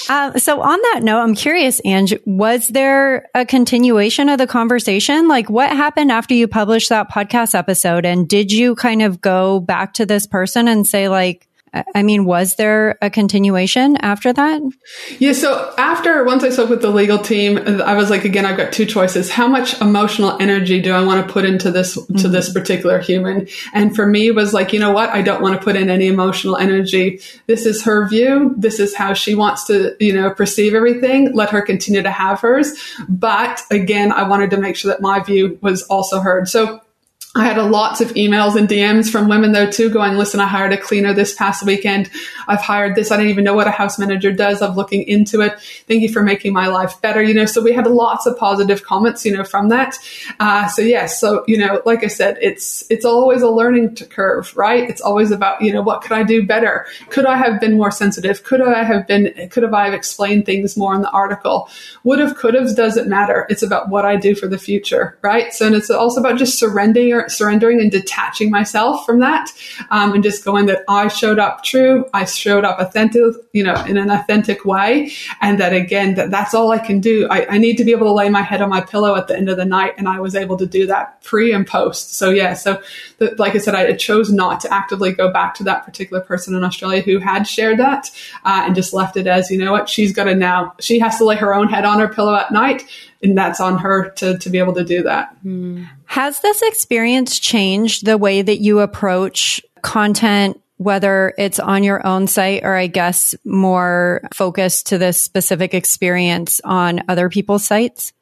[0.09, 5.29] uh, so on that note, I'm curious, Ange, was there a continuation of the conversation?
[5.29, 8.05] Like what happened after you published that podcast episode?
[8.05, 11.47] And did you kind of go back to this person and say like,
[11.95, 14.61] I mean, was there a continuation after that?
[15.19, 15.33] Yeah.
[15.33, 18.73] So after once I spoke with the legal team, I was like, again, I've got
[18.73, 19.31] two choices.
[19.31, 22.17] How much emotional energy do I want to put into this, mm-hmm.
[22.17, 23.49] to this particular human?
[23.73, 25.11] And for me was like, you know what?
[25.11, 27.21] I don't want to put in any emotional energy.
[27.47, 28.55] This is her view.
[28.57, 31.33] This is how she wants to, you know, perceive everything.
[31.33, 32.73] Let her continue to have hers.
[33.09, 36.49] But again, I wanted to make sure that my view was also heard.
[36.49, 36.81] So
[37.37, 40.73] I had lots of emails and DMs from women though too going, listen, I hired
[40.73, 42.11] a cleaner this past weekend.
[42.49, 43.13] I've hired this.
[43.13, 44.61] I didn't even know what a house manager does.
[44.61, 45.61] I'm looking into it.
[45.87, 47.23] Thank you for making my life better.
[47.23, 49.97] You know, so we had lots of positive comments, you know, from that.
[50.41, 50.91] Uh, so yes.
[50.91, 54.91] Yeah, so, you know, like I said, it's, it's always a learning curve, right?
[54.91, 56.85] It's always about, you know, what could I do better?
[57.11, 58.43] Could I have been more sensitive?
[58.43, 61.69] Could I have been, could have I have explained things more in the article?
[62.03, 63.47] Would have, could have doesn't matter.
[63.49, 65.53] It's about what I do for the future, right?
[65.53, 69.51] So, and it's also about just surrendering surrendering and detaching myself from that,
[69.91, 73.75] um, and just going that I showed up true, I showed up authentic, you know,
[73.85, 77.29] in an authentic way, and that again, that that's all I can do.
[77.29, 79.37] I, I need to be able to lay my head on my pillow at the
[79.37, 82.15] end of the night, and I was able to do that pre and post.
[82.15, 82.83] So yeah, so
[83.19, 86.55] the, like I said, I chose not to actively go back to that particular person
[86.55, 88.11] in Australia who had shared that,
[88.45, 90.75] uh, and just left it as you know what she's got to now.
[90.81, 92.85] She has to lay her own head on her pillow at night
[93.23, 95.37] and that's on her to, to be able to do that.
[96.07, 102.27] Has this experience changed the way that you approach content, whether it's on your own
[102.27, 108.13] site or I guess more focused to this specific experience on other people's sites?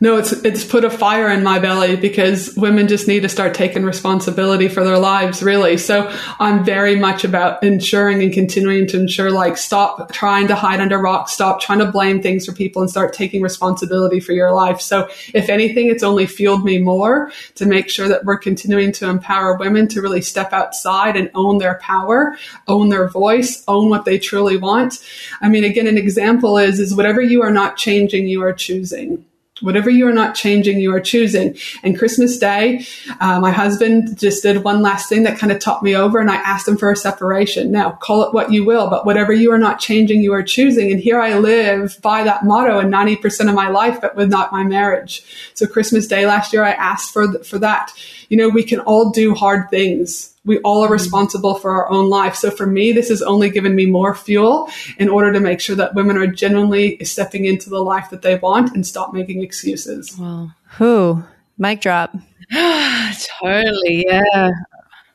[0.00, 3.54] No, it's it's put a fire in my belly because women just need to start
[3.54, 5.76] taking responsibility for their lives, really.
[5.76, 10.80] So I'm very much about ensuring and continuing to ensure, like, stop trying to hide
[10.80, 14.52] under rocks, stop trying to blame things for people, and start taking responsibility for your
[14.52, 14.80] life.
[14.80, 19.08] So if anything, it's only fueled me more to make sure that we're continuing to
[19.08, 22.36] empower women to really step outside and own their power,
[22.68, 25.04] own their voice, own what they truly want.
[25.40, 29.24] I mean, again, an example is is whatever you are not changing, you are choosing.
[29.60, 31.56] Whatever you are not changing, you are choosing.
[31.82, 32.86] And Christmas Day,
[33.20, 36.30] uh, my husband just did one last thing that kind of topped me over, and
[36.30, 37.70] I asked him for a separation.
[37.70, 40.90] Now, call it what you will, but whatever you are not changing, you are choosing.
[40.92, 44.52] And here I live by that motto in 90% of my life, but with not
[44.52, 45.24] my marriage.
[45.54, 47.92] So Christmas Day last year, I asked for, th- for that.
[48.28, 50.94] You know, we can all do hard things we all are mm-hmm.
[50.94, 52.34] responsible for our own life.
[52.34, 55.76] So for me, this has only given me more fuel in order to make sure
[55.76, 60.16] that women are genuinely stepping into the life that they want and stop making excuses.
[60.18, 60.50] Wow.
[60.78, 61.22] Who?
[61.58, 62.16] Mic drop.
[62.52, 64.06] totally.
[64.08, 64.50] Yeah.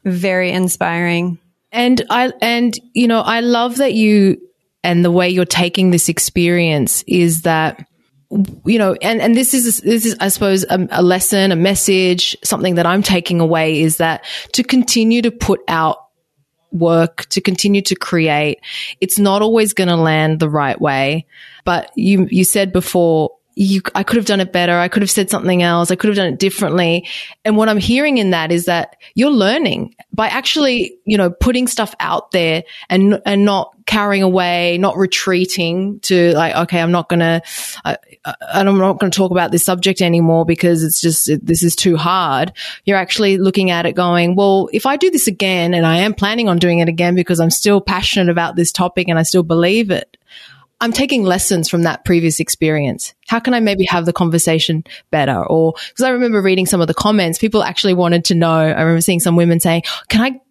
[0.05, 1.39] Very inspiring.
[1.71, 4.39] And I, and, you know, I love that you,
[4.83, 7.87] and the way you're taking this experience is that
[8.65, 12.35] you know, and, and this is, this is, I suppose, a, a, lesson, a message,
[12.43, 15.97] something that I'm taking away is that to continue to put out
[16.71, 18.59] work, to continue to create,
[18.99, 21.25] it's not always going to land the right way.
[21.65, 24.77] But you, you said before, you, I could have done it better.
[24.77, 25.91] I could have said something else.
[25.91, 27.07] I could have done it differently.
[27.45, 31.67] And what I'm hearing in that is that you're learning by actually, you know, putting
[31.67, 37.09] stuff out there and, and not carrying away, not retreating to like, okay, I'm not
[37.09, 37.41] going to,
[37.83, 41.97] I'm not going to talk about this subject anymore because it's just, this is too
[41.97, 42.53] hard.
[42.85, 46.13] You're actually looking at it going, well, if I do this again and I am
[46.13, 49.43] planning on doing it again because I'm still passionate about this topic and I still
[49.43, 50.12] believe it,
[50.83, 53.13] I'm taking lessons from that previous experience.
[53.29, 55.41] How can I maybe have the conversation better?
[55.41, 58.51] Or because I remember reading some of the comments, people actually wanted to know.
[58.51, 60.41] I remember seeing some women saying, can I,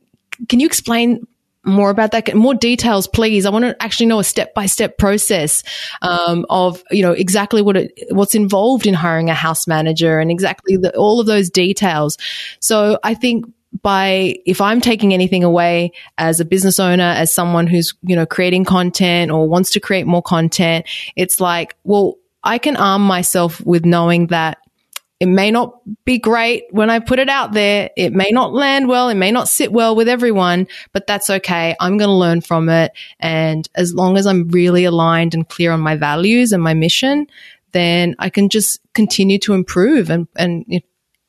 [0.49, 1.27] can you explain
[1.65, 5.63] more about that more details please i want to actually know a step-by-step process
[6.03, 10.29] um, of you know exactly what it, what's involved in hiring a house manager and
[10.29, 12.19] exactly the, all of those details
[12.59, 13.45] so i think
[13.81, 18.27] by if i'm taking anything away as a business owner as someone who's you know
[18.27, 23.61] creating content or wants to create more content it's like well i can arm myself
[23.65, 24.59] with knowing that
[25.23, 27.91] it may not be great when I put it out there.
[27.97, 29.09] It may not land well.
[29.09, 31.77] It may not sit well with everyone, but that's okay.
[31.79, 32.91] I'm going to learn from it.
[33.21, 37.29] And as long as I'm really aligned and clear on my values and my mission,
[37.71, 40.83] then I can just continue to improve and, and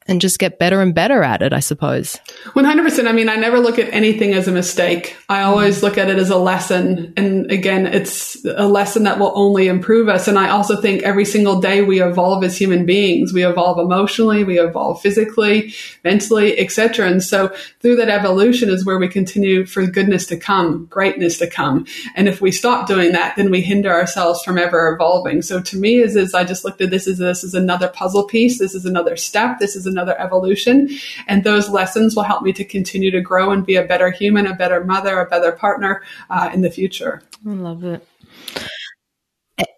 [0.07, 2.19] and just get better and better at it, I suppose.
[2.47, 3.07] 100%.
[3.07, 5.15] I mean, I never look at anything as a mistake.
[5.29, 7.13] I always look at it as a lesson.
[7.17, 10.27] And again, it's a lesson that will only improve us.
[10.27, 13.33] And I also think every single day we evolve as human beings.
[13.33, 17.07] We evolve emotionally, we evolve physically, mentally, etc.
[17.07, 21.47] And so through that evolution is where we continue for goodness to come, greatness to
[21.47, 21.85] come.
[22.15, 25.41] And if we stop doing that, then we hinder ourselves from ever evolving.
[25.41, 28.25] So to me, is, is I just looked at this as this is another puzzle
[28.25, 28.59] piece.
[28.59, 29.59] This is another step.
[29.59, 30.89] This is another evolution.
[31.27, 34.45] And those lessons will help me to continue to grow and be a better human,
[34.47, 37.21] a better mother, a better partner uh, in the future.
[37.45, 38.05] I love it.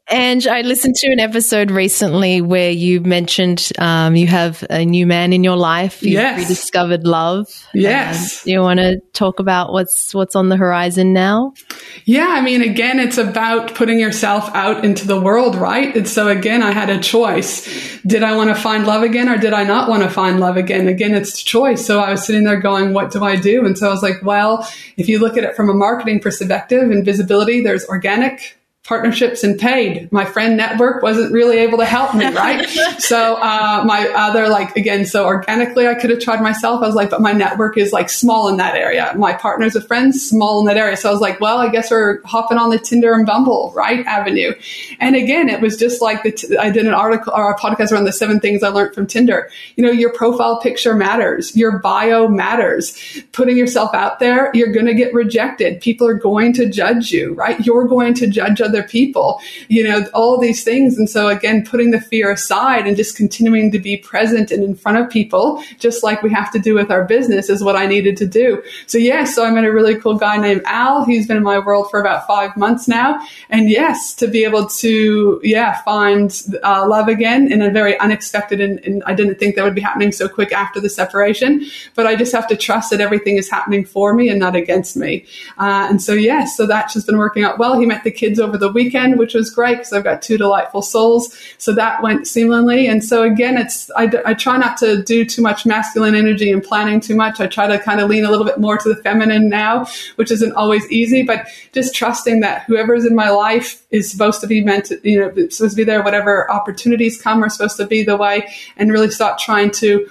[0.07, 5.07] And I listened to an episode recently where you mentioned um, you have a new
[5.07, 6.03] man in your life.
[6.03, 6.41] You've yes.
[6.41, 7.47] rediscovered love.
[7.73, 8.45] Yes.
[8.45, 11.55] Um, you want to talk about what's what's on the horizon now?
[12.03, 15.95] Yeah, I mean, again, it's about putting yourself out into the world, right?
[15.95, 17.65] And so again, I had a choice.
[18.03, 20.55] Did I want to find love again, or did I not want to find love
[20.55, 20.87] again?
[20.87, 21.83] Again, it's choice.
[21.83, 24.21] So I was sitting there going, "What do I do?" And so I was like,
[24.21, 29.43] "Well, if you look at it from a marketing perspective and visibility, there's organic." Partnerships
[29.43, 30.11] and paid.
[30.11, 32.69] My friend network wasn't really able to help me, right?
[32.99, 36.83] so uh, my other like again, so organically I could have tried myself.
[36.83, 39.11] I was like, but my network is like small in that area.
[39.17, 40.95] My partners of friends small in that area.
[40.97, 44.05] So I was like, well, I guess we're hopping on the Tinder and Bumble right
[44.05, 44.53] avenue.
[44.99, 47.91] And again, it was just like the t- I did an article or a podcast
[47.91, 49.49] around the seven things I learned from Tinder.
[49.77, 51.55] You know, your profile picture matters.
[51.55, 52.95] Your bio matters.
[53.31, 55.81] Putting yourself out there, you're going to get rejected.
[55.81, 57.59] People are going to judge you, right?
[57.65, 60.97] You're going to judge other other people, you know, all these things.
[60.97, 64.75] And so again, putting the fear aside and just continuing to be present and in
[64.75, 67.85] front of people, just like we have to do with our business is what I
[67.85, 68.61] needed to do.
[68.87, 71.05] So yes, so I met a really cool guy named Al.
[71.05, 73.25] He's been in my world for about five months now.
[73.49, 78.59] And yes, to be able to, yeah, find uh, love again in a very unexpected
[78.59, 82.05] and, and I didn't think that would be happening so quick after the separation, but
[82.05, 85.25] I just have to trust that everything is happening for me and not against me.
[85.57, 87.79] Uh, and so yes, so that's just been working out well.
[87.79, 90.37] He met the kids over the the weekend, which was great because I've got two
[90.37, 91.37] delightful souls.
[91.57, 92.89] So that went seamlessly.
[92.89, 96.63] And so again, it's, I, I try not to do too much masculine energy and
[96.63, 97.39] planning too much.
[97.39, 99.85] I try to kind of lean a little bit more to the feminine now,
[100.15, 104.47] which isn't always easy, but just trusting that whoever's in my life is supposed to
[104.47, 107.85] be meant to, you know, supposed to be there, whatever opportunities come are supposed to
[107.85, 110.09] be the way and really stop trying to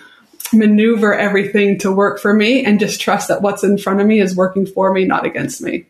[0.53, 4.21] maneuver everything to work for me and just trust that what's in front of me
[4.21, 5.87] is working for me, not against me.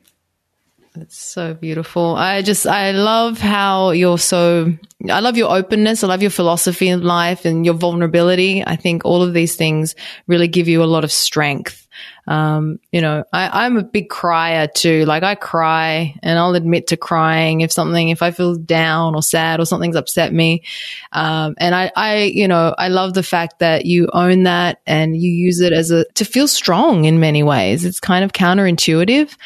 [0.94, 2.14] That's so beautiful.
[2.14, 4.72] I just, I love how you're so,
[5.10, 6.04] I love your openness.
[6.04, 8.62] I love your philosophy in life and your vulnerability.
[8.64, 9.96] I think all of these things
[10.28, 11.88] really give you a lot of strength.
[12.28, 15.04] Um, you know, I, I'm a big crier too.
[15.04, 19.22] Like I cry and I'll admit to crying if something, if I feel down or
[19.22, 20.62] sad or something's upset me.
[21.10, 25.16] Um, and I, I, you know, I love the fact that you own that and
[25.16, 27.84] you use it as a, to feel strong in many ways.
[27.84, 29.36] It's kind of counterintuitive.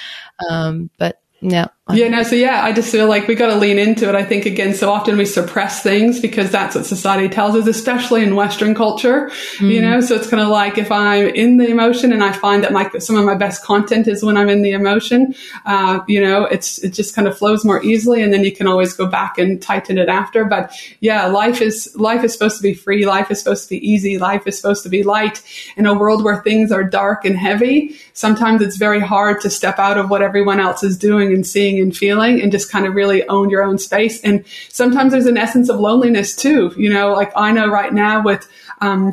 [0.50, 1.68] Um, but yeah.
[1.90, 4.14] Yeah, no, so yeah, I just feel like we got to lean into it.
[4.14, 8.22] I think again, so often we suppress things because that's what society tells us, especially
[8.22, 9.72] in Western culture, mm.
[9.72, 10.02] you know?
[10.02, 12.90] So it's kind of like if I'm in the emotion and I find that my,
[12.98, 15.34] some of my best content is when I'm in the emotion,
[15.64, 18.66] uh, you know, it's, it just kind of flows more easily and then you can
[18.66, 20.44] always go back and tighten it after.
[20.44, 23.06] But yeah, life is, life is supposed to be free.
[23.06, 24.18] Life is supposed to be easy.
[24.18, 25.42] Life is supposed to be light
[25.78, 27.96] in a world where things are dark and heavy.
[28.12, 31.77] Sometimes it's very hard to step out of what everyone else is doing and seeing
[31.82, 34.20] and feeling and just kind of really own your own space.
[34.22, 36.72] And sometimes there's an essence of loneliness too.
[36.76, 38.48] You know, like I know right now with,
[38.80, 39.12] um,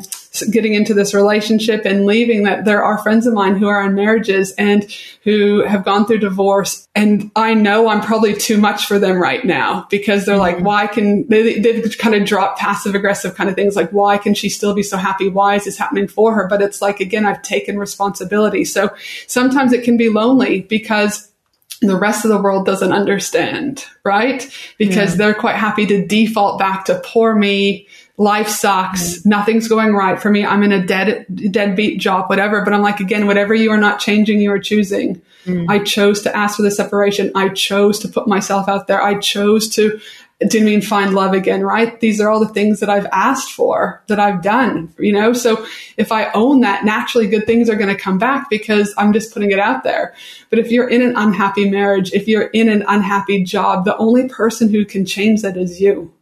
[0.50, 3.94] getting into this relationship and leaving that there are friends of mine who are in
[3.94, 4.90] marriages and
[5.24, 6.86] who have gone through divorce.
[6.94, 10.64] And I know I'm probably too much for them right now because they're like, mm-hmm.
[10.64, 14.34] why can they, they've kind of dropped passive aggressive kind of things like, why can
[14.34, 15.28] she still be so happy?
[15.28, 16.46] Why is this happening for her?
[16.48, 18.64] But it's like, again, I've taken responsibility.
[18.64, 18.94] So
[19.26, 21.32] sometimes it can be lonely because
[21.80, 24.48] the rest of the world doesn't understand, right?
[24.78, 25.16] Because yeah.
[25.16, 27.86] they're quite happy to default back to poor me.
[28.16, 29.18] Life sucks.
[29.18, 29.28] Mm-hmm.
[29.28, 30.44] Nothing's going right for me.
[30.44, 32.62] I'm in a dead, deadbeat job, whatever.
[32.62, 35.20] But I'm like, again, whatever you are not changing, you are choosing.
[35.44, 35.70] Mm-hmm.
[35.70, 37.30] I chose to ask for the separation.
[37.34, 39.02] I chose to put myself out there.
[39.02, 40.00] I chose to
[40.40, 41.98] didn't mean find love again, right?
[41.98, 45.32] These are all the things that I've asked for, that I've done, you know?
[45.32, 45.66] So
[45.96, 49.32] if I own that, naturally good things are going to come back because I'm just
[49.32, 50.14] putting it out there.
[50.50, 54.28] But if you're in an unhappy marriage, if you're in an unhappy job, the only
[54.28, 56.12] person who can change that is you.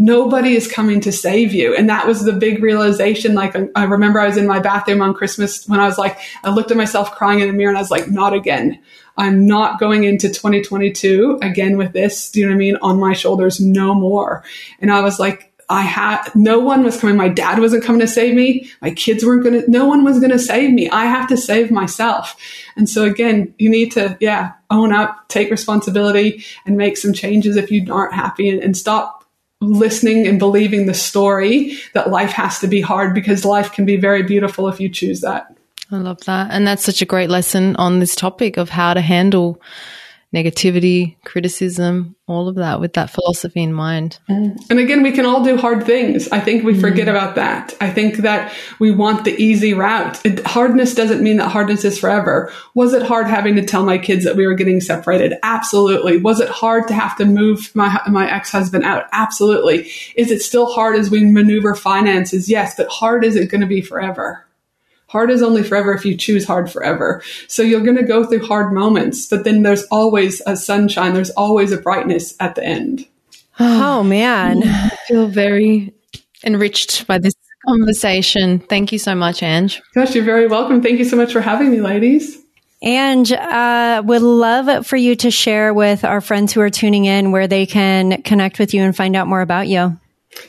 [0.00, 1.76] Nobody is coming to save you.
[1.76, 3.34] And that was the big realization.
[3.34, 6.18] Like, um, I remember I was in my bathroom on Christmas when I was like,
[6.42, 8.80] I looked at myself crying in the mirror and I was like, not again.
[9.18, 12.76] I'm not going into 2022 again with this, do you know what I mean?
[12.80, 14.42] On my shoulders, no more.
[14.80, 17.16] And I was like, I had, no one was coming.
[17.16, 18.70] My dad wasn't coming to save me.
[18.80, 20.88] My kids weren't going to, no one was going to save me.
[20.88, 22.36] I have to save myself.
[22.74, 27.56] And so again, you need to, yeah, own up, take responsibility and make some changes
[27.56, 29.19] if you aren't happy and, and stop
[29.60, 33.96] listening and believing the story that life has to be hard because life can be
[33.96, 35.54] very beautiful if you choose that.
[35.92, 36.50] I love that.
[36.50, 39.60] And that's such a great lesson on this topic of how to handle
[40.34, 44.20] negativity, criticism, all of that with that philosophy in mind.
[44.28, 46.28] And again, we can all do hard things.
[46.28, 47.10] I think we forget mm.
[47.10, 47.74] about that.
[47.80, 50.24] I think that we want the easy route.
[50.24, 52.52] It, hardness doesn't mean that hardness is forever.
[52.74, 55.34] Was it hard having to tell my kids that we were getting separated?
[55.42, 56.18] Absolutely.
[56.18, 59.06] Was it hard to have to move my, my ex-husband out?
[59.10, 59.90] Absolutely.
[60.14, 62.48] Is it still hard as we maneuver finances?
[62.48, 64.46] Yes, but hard isn't going to be forever.
[65.10, 67.20] Hard is only forever if you choose hard forever.
[67.48, 71.14] So you're going to go through hard moments, but then there's always a sunshine.
[71.14, 73.08] There's always a brightness at the end.
[73.58, 74.62] Oh, man.
[74.64, 75.92] I feel very
[76.44, 77.34] enriched by this
[77.66, 78.60] conversation.
[78.60, 79.82] Thank you so much, Ange.
[79.96, 80.80] Gosh, you're very welcome.
[80.80, 82.38] Thank you so much for having me, ladies.
[82.80, 87.32] And uh, would love for you to share with our friends who are tuning in
[87.32, 89.98] where they can connect with you and find out more about you.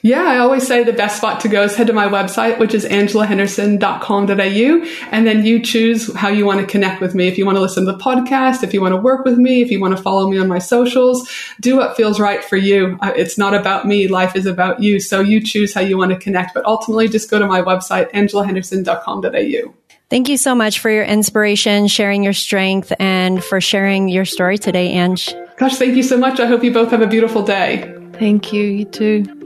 [0.03, 2.73] Yeah, I always say the best spot to go is head to my website, which
[2.73, 5.07] is angelahenderson.com.au.
[5.11, 7.27] And then you choose how you want to connect with me.
[7.27, 9.61] If you want to listen to the podcast, if you want to work with me,
[9.61, 11.29] if you want to follow me on my socials,
[11.59, 12.97] do what feels right for you.
[13.01, 14.07] Uh, it's not about me.
[14.07, 14.99] Life is about you.
[14.99, 16.53] So you choose how you want to connect.
[16.53, 19.73] But ultimately, just go to my website, angelahenderson.com.au.
[20.09, 24.57] Thank you so much for your inspiration, sharing your strength, and for sharing your story
[24.57, 25.34] today, Ange.
[25.57, 26.39] Gosh, thank you so much.
[26.39, 27.97] I hope you both have a beautiful day.
[28.13, 28.63] Thank you.
[28.63, 29.40] You too.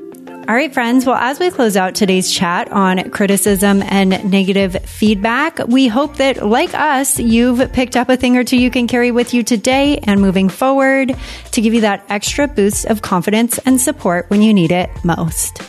[0.48, 1.08] All right, friends.
[1.08, 6.46] Well, as we close out today's chat on criticism and negative feedback, we hope that,
[6.46, 9.98] like us, you've picked up a thing or two you can carry with you today
[10.04, 11.16] and moving forward
[11.54, 15.64] to give you that extra boost of confidence and support when you need it most.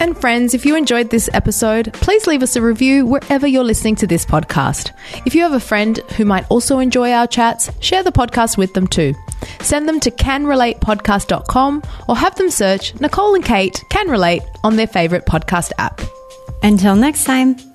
[0.00, 3.96] And friends, if you enjoyed this episode, please leave us a review wherever you're listening
[3.96, 4.92] to this podcast.
[5.24, 8.74] If you have a friend who might also enjoy our chats, share the podcast with
[8.74, 9.14] them too.
[9.60, 14.86] Send them to canrelatepodcast.com or have them search Nicole and Kate Can Relate on their
[14.86, 16.00] favorite podcast app.
[16.62, 17.73] Until next time.